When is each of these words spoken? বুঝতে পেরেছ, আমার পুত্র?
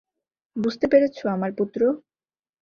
বুঝতে 0.55 0.85
পেরেছ, 0.87 1.17
আমার 1.27 1.51
পুত্র? 1.57 1.81